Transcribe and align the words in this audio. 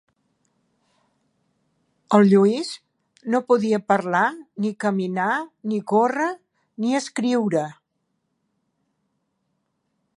El 2.17 2.25
Lluís 2.31 2.71
no 3.35 3.41
podia 3.51 3.79
parlar 3.91 4.23
ni 4.65 4.71
caminar 4.85 5.31
ni 5.73 5.81
córrer 5.93 6.29
ni 6.85 6.97
escriure... 7.01 7.67